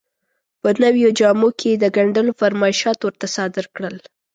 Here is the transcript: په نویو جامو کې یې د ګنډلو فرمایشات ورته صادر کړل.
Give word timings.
په 0.61 0.69
نویو 0.83 1.09
جامو 1.19 1.49
کې 1.59 1.67
یې 1.73 1.79
د 1.83 1.85
ګنډلو 1.95 2.31
فرمایشات 2.41 2.99
ورته 3.01 3.27
صادر 3.35 3.65
کړل. 3.75 3.95